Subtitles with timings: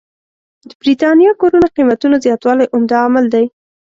[0.81, 3.45] برېتانيا کورونو قېمتونو زياتوالی عمده عامل دی.